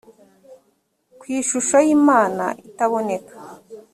ku 1.19 1.23
ishusho 1.37 1.77
y 1.87 1.89
imana 1.97 2.45
itaboneka 2.67 3.35